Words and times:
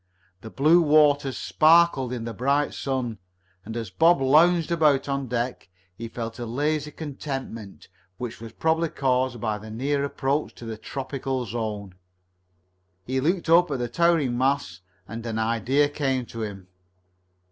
The 0.41 0.49
blue 0.49 0.81
waters 0.81 1.37
sparkled 1.37 2.11
in 2.11 2.23
the 2.25 2.33
bright 2.33 2.73
sun, 2.73 3.19
and 3.63 3.77
as 3.77 3.91
Bob 3.91 4.19
lounged 4.19 4.71
about 4.71 5.07
on 5.07 5.27
deck 5.27 5.69
he 5.95 6.07
felt 6.07 6.39
a 6.39 6.45
lazy 6.47 6.89
contentment 6.89 7.87
which 8.17 8.41
was 8.41 8.51
probably 8.51 8.89
caused 8.89 9.39
by 9.39 9.59
the 9.59 9.69
near 9.69 10.03
approach 10.03 10.55
to 10.55 10.65
the 10.65 10.75
tropical 10.75 11.45
zone. 11.45 11.93
He 13.05 13.19
looked 13.19 13.47
up 13.47 13.69
at 13.69 13.77
the 13.77 13.87
towering 13.89 14.35
masts, 14.39 14.81
and 15.07 15.23
an 15.23 15.37
idea 15.37 15.87
came 15.87 16.25
to 16.25 16.41
him. 16.41 16.67